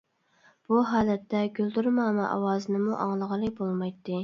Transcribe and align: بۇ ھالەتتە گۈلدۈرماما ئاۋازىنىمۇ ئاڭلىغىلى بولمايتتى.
بۇ 0.71 0.79
ھالەتتە 0.91 1.43
گۈلدۈرماما 1.59 2.27
ئاۋازىنىمۇ 2.31 2.99
ئاڭلىغىلى 3.05 3.55
بولمايتتى. 3.63 4.19